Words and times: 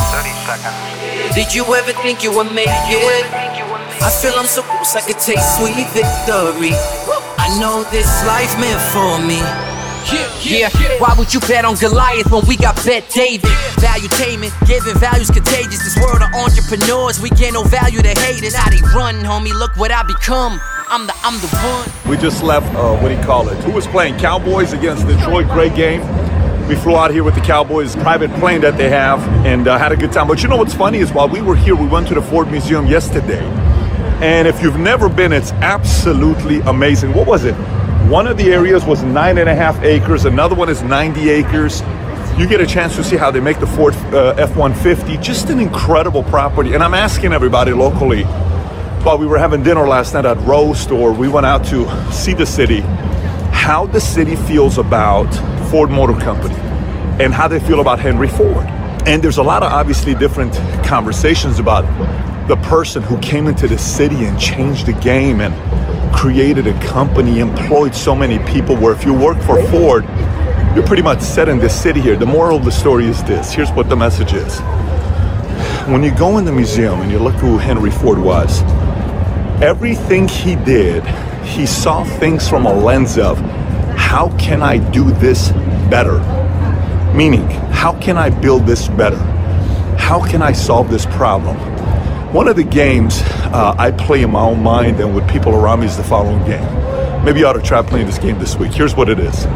30 0.00 0.30
seconds. 0.46 1.34
Did 1.34 1.54
you 1.54 1.64
ever 1.74 1.92
think 2.02 2.22
you 2.22 2.34
would 2.34 2.52
make 2.52 2.68
it? 2.68 3.24
I 4.02 4.10
feel 4.10 4.34
I'm 4.36 4.46
so 4.46 4.62
close, 4.62 4.94
I 4.96 5.00
could 5.00 5.18
taste 5.18 5.58
sweet 5.58 5.74
victory. 5.94 6.74
I 7.38 7.48
know 7.60 7.84
this 7.90 8.08
life 8.26 8.52
meant 8.58 8.80
for 8.92 9.18
me. 9.24 9.40
Yeah, 10.44 10.68
why 10.98 11.14
would 11.16 11.32
you 11.32 11.40
bet 11.40 11.64
on 11.64 11.76
Goliath 11.76 12.30
when 12.30 12.44
we 12.46 12.56
got 12.56 12.76
Bet 12.84 13.08
David? 13.08 13.48
Valuetainment, 13.80 14.52
giving 14.66 14.94
values 14.98 15.30
contagious. 15.30 15.82
This 15.82 15.96
world 15.96 16.20
of 16.20 16.28
entrepreneurs, 16.34 17.20
we 17.20 17.30
get 17.30 17.54
no 17.54 17.62
value 17.64 18.02
to 18.02 18.08
haters. 18.20 18.54
How 18.54 18.68
they 18.68 18.82
run, 18.94 19.16
homie, 19.24 19.52
look 19.58 19.74
what 19.76 19.90
I 19.90 20.02
become. 20.02 20.60
I'm 20.90 21.06
the, 21.06 21.14
I'm 21.22 21.40
the 21.40 21.48
one. 21.48 22.10
We 22.10 22.18
just 22.20 22.42
left, 22.42 22.66
uh, 22.74 22.94
what 22.98 23.08
do 23.08 23.14
you 23.16 23.22
call 23.22 23.48
it? 23.48 23.56
Who 23.64 23.72
was 23.72 23.86
playing? 23.86 24.18
Cowboys 24.18 24.74
against 24.74 25.06
Detroit. 25.06 25.48
Great 25.48 25.74
game. 25.74 26.02
We 26.68 26.76
flew 26.76 26.96
out 26.96 27.10
here 27.10 27.22
with 27.22 27.34
the 27.34 27.42
Cowboys 27.42 27.94
private 27.96 28.30
plane 28.40 28.62
that 28.62 28.78
they 28.78 28.88
have 28.88 29.20
and 29.44 29.68
uh, 29.68 29.76
had 29.76 29.92
a 29.92 29.96
good 29.96 30.12
time. 30.12 30.26
But 30.26 30.42
you 30.42 30.48
know 30.48 30.56
what's 30.56 30.72
funny 30.72 30.98
is 30.98 31.12
while 31.12 31.28
we 31.28 31.42
were 31.42 31.54
here, 31.54 31.76
we 31.76 31.86
went 31.86 32.08
to 32.08 32.14
the 32.14 32.22
Ford 32.22 32.50
Museum 32.50 32.86
yesterday. 32.86 33.44
And 34.22 34.48
if 34.48 34.62
you've 34.62 34.78
never 34.78 35.10
been, 35.10 35.30
it's 35.32 35.52
absolutely 35.52 36.60
amazing. 36.60 37.12
What 37.12 37.26
was 37.26 37.44
it? 37.44 37.52
One 38.08 38.26
of 38.26 38.38
the 38.38 38.50
areas 38.50 38.84
was 38.86 39.02
nine 39.02 39.36
and 39.36 39.46
a 39.46 39.54
half 39.54 39.82
acres, 39.82 40.24
another 40.24 40.54
one 40.54 40.70
is 40.70 40.82
90 40.82 41.28
acres. 41.28 41.82
You 42.38 42.48
get 42.48 42.62
a 42.62 42.66
chance 42.66 42.96
to 42.96 43.04
see 43.04 43.16
how 43.16 43.30
they 43.30 43.40
make 43.40 43.60
the 43.60 43.66
Ford 43.66 43.94
uh, 44.14 44.34
F 44.38 44.56
150. 44.56 45.18
Just 45.18 45.50
an 45.50 45.60
incredible 45.60 46.22
property. 46.24 46.72
And 46.72 46.82
I'm 46.82 46.94
asking 46.94 47.34
everybody 47.34 47.72
locally 47.72 48.24
while 49.04 49.18
we 49.18 49.26
were 49.26 49.38
having 49.38 49.62
dinner 49.62 49.86
last 49.86 50.14
night 50.14 50.24
at 50.24 50.38
Roast 50.38 50.90
or 50.90 51.12
we 51.12 51.28
went 51.28 51.44
out 51.44 51.62
to 51.66 51.86
see 52.10 52.32
the 52.32 52.46
city, 52.46 52.80
how 53.64 53.86
the 53.86 54.00
city 54.00 54.36
feels 54.36 54.76
about 54.76 55.24
Ford 55.70 55.88
Motor 55.88 56.12
Company 56.20 56.54
and 57.18 57.32
how 57.32 57.48
they 57.48 57.58
feel 57.58 57.80
about 57.80 57.98
Henry 57.98 58.28
Ford. 58.28 58.66
And 59.06 59.22
there's 59.22 59.38
a 59.38 59.42
lot 59.42 59.62
of 59.62 59.72
obviously 59.72 60.14
different 60.14 60.52
conversations 60.84 61.58
about 61.58 61.86
the 62.46 62.56
person 62.56 63.02
who 63.02 63.18
came 63.20 63.46
into 63.46 63.66
the 63.66 63.78
city 63.78 64.26
and 64.26 64.38
changed 64.38 64.84
the 64.84 64.92
game 64.92 65.40
and 65.40 65.54
created 66.14 66.66
a 66.66 66.78
company, 66.80 67.40
employed 67.40 67.94
so 67.94 68.14
many 68.14 68.38
people. 68.40 68.76
Where 68.76 68.92
if 68.92 69.02
you 69.02 69.14
work 69.14 69.40
for 69.40 69.66
Ford, 69.68 70.04
you're 70.74 70.86
pretty 70.86 71.00
much 71.02 71.22
set 71.22 71.48
in 71.48 71.58
this 71.58 71.74
city 71.74 72.02
here. 72.02 72.16
The 72.16 72.26
moral 72.26 72.58
of 72.58 72.66
the 72.66 72.70
story 72.70 73.06
is 73.06 73.24
this 73.24 73.50
here's 73.54 73.70
what 73.70 73.88
the 73.88 73.96
message 73.96 74.34
is. 74.34 74.58
When 75.88 76.02
you 76.02 76.14
go 76.14 76.36
in 76.36 76.44
the 76.44 76.52
museum 76.52 77.00
and 77.00 77.10
you 77.10 77.18
look 77.18 77.36
who 77.36 77.56
Henry 77.56 77.90
Ford 77.90 78.18
was, 78.18 78.60
everything 79.62 80.28
he 80.28 80.54
did, 80.54 81.02
he 81.44 81.66
saw 81.66 82.04
things 82.04 82.48
from 82.48 82.66
a 82.66 82.72
lens 82.72 83.18
of 83.18 83.38
how 83.96 84.34
can 84.38 84.62
I 84.62 84.78
do 84.78 85.10
this 85.12 85.50
better? 85.90 86.18
Meaning, 87.14 87.48
how 87.70 87.98
can 88.00 88.16
I 88.16 88.30
build 88.30 88.66
this 88.66 88.88
better? 88.88 89.18
How 89.98 90.24
can 90.26 90.42
I 90.42 90.52
solve 90.52 90.90
this 90.90 91.06
problem? 91.06 91.56
One 92.32 92.48
of 92.48 92.56
the 92.56 92.64
games 92.64 93.20
uh, 93.52 93.74
I 93.78 93.92
play 93.92 94.22
in 94.22 94.32
my 94.32 94.40
own 94.40 94.62
mind 94.62 94.98
and 95.00 95.14
with 95.14 95.28
people 95.30 95.54
around 95.54 95.80
me 95.80 95.86
is 95.86 95.96
the 95.96 96.04
following 96.04 96.44
game. 96.44 97.24
Maybe 97.24 97.40
you 97.40 97.46
ought 97.46 97.54
to 97.54 97.62
try 97.62 97.80
playing 97.82 98.06
this 98.06 98.18
game 98.18 98.38
this 98.38 98.56
week. 98.56 98.72
Here's 98.72 98.94
what 98.96 99.08
it 99.08 99.18
is 99.18 99.46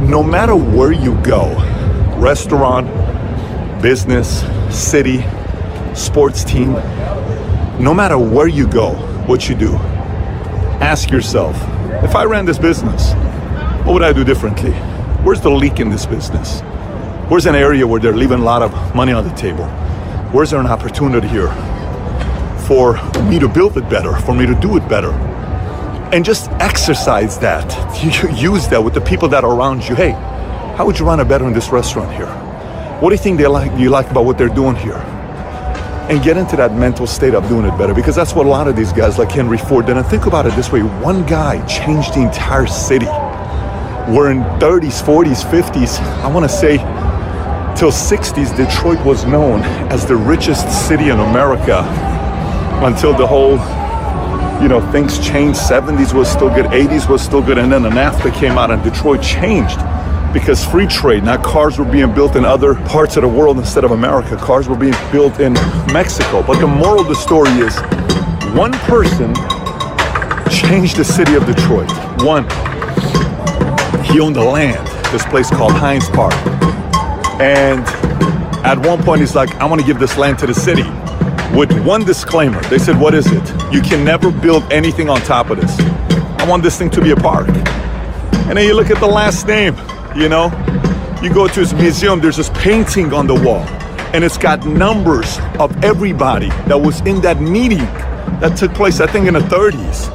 no 0.00 0.22
matter 0.22 0.56
where 0.56 0.92
you 0.92 1.14
go, 1.22 1.54
restaurant, 2.18 2.86
business, 3.82 4.42
city, 4.70 5.24
sports 5.94 6.42
team, 6.42 6.72
no 7.78 7.92
matter 7.94 8.16
where 8.16 8.48
you 8.48 8.66
go, 8.66 8.94
what 9.26 9.48
you 9.48 9.54
do, 9.54 9.76
ask 10.80 11.10
yourself 11.10 11.56
if 12.02 12.16
I 12.16 12.24
ran 12.24 12.46
this 12.46 12.58
business, 12.58 13.12
what 13.84 13.92
would 13.92 14.02
I 14.02 14.12
do 14.12 14.24
differently? 14.24 14.72
Where's 15.22 15.40
the 15.40 15.50
leak 15.50 15.78
in 15.78 15.90
this 15.90 16.06
business? 16.06 16.60
Where's 17.28 17.46
an 17.46 17.54
area 17.54 17.86
where 17.86 18.00
they're 18.00 18.16
leaving 18.16 18.40
a 18.40 18.44
lot 18.44 18.62
of 18.62 18.94
money 18.94 19.12
on 19.12 19.28
the 19.28 19.34
table? 19.34 19.66
Where's 20.32 20.50
there 20.50 20.60
an 20.60 20.66
opportunity 20.66 21.28
here 21.28 21.48
for 22.66 22.94
me 23.24 23.38
to 23.38 23.48
build 23.48 23.76
it 23.76 23.88
better, 23.90 24.16
for 24.16 24.34
me 24.34 24.46
to 24.46 24.54
do 24.54 24.76
it 24.76 24.88
better? 24.88 25.12
And 26.12 26.24
just 26.24 26.50
exercise 26.52 27.38
that. 27.38 27.68
Use 28.36 28.66
that 28.68 28.82
with 28.82 28.94
the 28.94 29.00
people 29.00 29.28
that 29.28 29.44
are 29.44 29.54
around 29.54 29.86
you. 29.88 29.94
Hey, 29.94 30.12
how 30.76 30.86
would 30.86 30.98
you 30.98 31.04
run 31.04 31.20
it 31.20 31.26
better 31.26 31.46
in 31.46 31.52
this 31.52 31.70
restaurant 31.70 32.10
here? 32.16 32.26
What 33.00 33.10
do 33.10 33.14
you 33.14 33.22
think 33.22 33.38
they 33.38 33.46
like 33.46 33.78
you 33.78 33.90
like 33.90 34.10
about 34.10 34.24
what 34.24 34.38
they're 34.38 34.48
doing 34.48 34.76
here? 34.76 34.98
And 36.10 36.20
get 36.24 36.36
into 36.36 36.56
that 36.56 36.74
mental 36.74 37.06
state 37.06 37.34
of 37.34 37.46
doing 37.48 37.64
it 37.64 37.78
better 37.78 37.94
because 37.94 38.16
that's 38.16 38.34
what 38.34 38.44
a 38.44 38.48
lot 38.48 38.66
of 38.66 38.74
these 38.74 38.92
guys 38.92 39.16
like 39.16 39.30
Henry 39.30 39.58
Ford 39.58 39.86
did. 39.86 39.96
And 39.96 40.04
think 40.04 40.26
about 40.26 40.44
it 40.44 40.56
this 40.56 40.72
way 40.72 40.80
one 40.80 41.24
guy 41.24 41.64
changed 41.66 42.14
the 42.14 42.22
entire 42.22 42.66
city. 42.66 43.06
We're 43.06 44.32
in 44.32 44.42
30s, 44.58 45.00
40s, 45.04 45.44
50s, 45.48 46.00
I 46.24 46.26
want 46.26 46.42
to 46.42 46.48
say 46.48 46.78
till 47.76 47.92
60s, 47.92 48.56
Detroit 48.56 48.98
was 49.06 49.24
known 49.24 49.60
as 49.92 50.04
the 50.04 50.16
richest 50.16 50.88
city 50.88 51.10
in 51.10 51.20
America 51.20 51.84
until 52.84 53.16
the 53.16 53.24
whole 53.24 53.52
you 54.60 54.68
know, 54.68 54.80
things 54.90 55.24
changed. 55.24 55.60
70s 55.60 56.12
was 56.12 56.28
still 56.28 56.50
good, 56.50 56.66
80s 56.66 57.08
was 57.08 57.22
still 57.22 57.40
good, 57.40 57.56
and 57.56 57.70
then 57.70 57.82
the 57.82 57.88
NAFTA 57.88 58.34
came 58.34 58.58
out 58.58 58.72
and 58.72 58.82
Detroit 58.82 59.22
changed 59.22 59.78
because 60.32 60.64
free 60.64 60.86
trade. 60.86 61.24
Now 61.24 61.42
cars 61.42 61.78
were 61.78 61.84
being 61.84 62.14
built 62.14 62.36
in 62.36 62.44
other 62.44 62.74
parts 62.74 63.16
of 63.16 63.22
the 63.22 63.28
world 63.28 63.58
instead 63.58 63.84
of 63.84 63.90
America. 63.90 64.36
Cars 64.36 64.68
were 64.68 64.76
being 64.76 64.94
built 65.10 65.40
in 65.40 65.54
Mexico. 65.92 66.42
But 66.42 66.60
the 66.60 66.66
moral 66.66 67.00
of 67.00 67.08
the 67.08 67.14
story 67.14 67.50
is 67.50 67.76
one 68.54 68.72
person 68.72 69.34
changed 70.50 70.96
the 70.96 71.04
city 71.04 71.34
of 71.34 71.46
Detroit. 71.46 71.90
One. 72.22 72.44
He 74.04 74.20
owned 74.20 74.36
the 74.36 74.44
land, 74.44 74.86
this 75.12 75.24
place 75.26 75.48
called 75.50 75.72
Heinz 75.72 76.08
Park. 76.10 76.34
And 77.40 77.84
at 78.64 78.78
one 78.78 79.02
point 79.02 79.20
he's 79.20 79.34
like, 79.34 79.54
I 79.56 79.64
want 79.64 79.80
to 79.80 79.86
give 79.86 79.98
this 79.98 80.16
land 80.16 80.38
to 80.40 80.46
the 80.46 80.54
city 80.54 80.84
with 81.56 81.72
one 81.84 82.04
disclaimer. 82.04 82.60
They 82.62 82.78
said, 82.78 82.98
What 83.00 83.14
is 83.14 83.26
it? 83.30 83.72
You 83.72 83.80
can 83.80 84.04
never 84.04 84.30
build 84.30 84.64
anything 84.72 85.08
on 85.08 85.20
top 85.20 85.50
of 85.50 85.60
this. 85.60 85.78
I 86.38 86.46
want 86.48 86.62
this 86.62 86.78
thing 86.78 86.90
to 86.90 87.00
be 87.00 87.10
a 87.10 87.16
park. 87.16 87.48
And 87.48 88.58
then 88.58 88.66
you 88.66 88.74
look 88.74 88.90
at 88.90 88.98
the 88.98 89.06
last 89.06 89.46
name, 89.46 89.74
you 90.16 90.28
know? 90.28 90.46
You 91.22 91.32
go 91.32 91.46
to 91.48 91.60
his 91.60 91.74
museum, 91.74 92.20
there's 92.20 92.36
this 92.36 92.50
painting 92.50 93.12
on 93.12 93.26
the 93.26 93.34
wall, 93.34 93.64
and 94.14 94.24
it's 94.24 94.38
got 94.38 94.66
numbers 94.66 95.38
of 95.58 95.84
everybody 95.84 96.48
that 96.66 96.80
was 96.80 97.00
in 97.02 97.20
that 97.20 97.40
meeting 97.40 97.84
that 98.40 98.56
took 98.56 98.72
place, 98.74 99.00
I 99.00 99.06
think, 99.06 99.28
in 99.28 99.34
the 99.34 99.40
30s. 99.40 100.08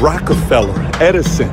Rockefeller, 0.00 0.74
Edison, 1.00 1.48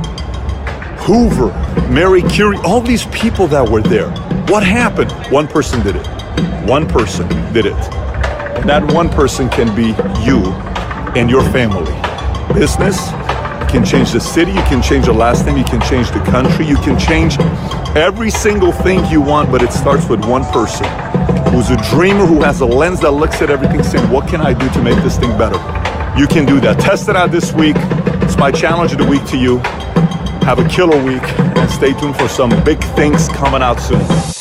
Hoover, 1.00 1.48
Mary 1.90 2.22
Curie, 2.24 2.58
all 2.64 2.82
these 2.82 3.06
people 3.08 3.48
that 3.48 3.68
were 3.68 3.82
there. 3.82 4.10
What 4.50 4.64
happened? 4.64 5.12
One 5.32 5.48
person 5.48 5.82
did 5.82 5.96
it. 5.96 6.08
One 6.68 6.88
person 6.88 7.28
did 7.54 7.66
it. 7.66 7.74
And 7.74 8.70
that 8.70 8.94
one 8.94 9.10
person 9.10 9.50
can 9.50 9.76
be 9.76 9.88
you 10.24 10.52
and 11.16 11.30
your 11.30 11.44
family. 11.52 11.92
Business 12.54 13.12
can 13.68 13.84
change 13.86 14.12
the 14.12 14.20
city, 14.20 14.52
you 14.52 14.64
can 14.64 14.82
change 14.82 15.06
the 15.06 15.14
last 15.14 15.46
name, 15.46 15.58
you 15.58 15.64
can 15.64 15.82
change 15.82 16.10
the 16.12 16.20
country, 16.32 16.66
you 16.66 16.78
can 16.78 16.98
change 17.00 17.38
every 17.96 18.30
single 18.30 18.72
thing 18.72 19.06
you 19.06 19.22
want, 19.22 19.52
but 19.52 19.62
it 19.62 19.72
starts 19.72 20.08
with 20.08 20.24
one 20.26 20.44
person 20.46 20.86
who's 21.52 21.70
a 21.70 21.78
dreamer, 21.90 22.26
who 22.26 22.42
has 22.42 22.62
a 22.62 22.66
lens 22.66 23.02
that 23.02 23.12
looks 23.12 23.42
at 23.42 23.50
everything 23.50 23.84
saying, 23.84 24.10
What 24.10 24.28
can 24.28 24.42
I 24.42 24.54
do 24.54 24.70
to 24.70 24.82
make 24.82 24.96
this 25.04 25.18
thing 25.18 25.38
better? 25.38 25.58
You 26.20 26.28
can 26.28 26.46
do 26.46 26.60
that. 26.62 26.80
Test 26.80 27.10
it 27.10 27.16
out 27.16 27.32
this 27.32 27.54
week. 27.54 27.76
It's 28.24 28.38
my 28.38 28.52
challenge 28.52 28.92
of 28.92 28.98
the 28.98 29.08
week 29.08 29.26
to 29.28 29.38
you. 29.38 29.60
Have 30.44 30.60
a 30.60 30.68
killer 30.68 31.02
week 31.04 31.24
and 31.40 31.70
stay 31.70 31.94
tuned 31.94 32.18
for 32.18 32.28
some 32.28 32.50
big 32.64 32.84
things 32.96 33.28
coming 33.30 33.62
out 33.62 33.80
soon. 33.80 34.41